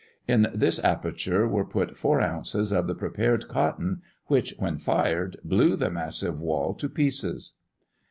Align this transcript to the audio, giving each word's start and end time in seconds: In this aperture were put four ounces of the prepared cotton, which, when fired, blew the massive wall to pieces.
In 0.27 0.47
this 0.51 0.83
aperture 0.83 1.47
were 1.47 1.63
put 1.63 1.95
four 1.95 2.21
ounces 2.21 2.71
of 2.71 2.87
the 2.87 2.95
prepared 2.95 3.47
cotton, 3.47 4.01
which, 4.25 4.55
when 4.57 4.79
fired, 4.79 5.37
blew 5.43 5.75
the 5.75 5.91
massive 5.91 6.41
wall 6.41 6.73
to 6.73 6.89
pieces. 6.89 7.57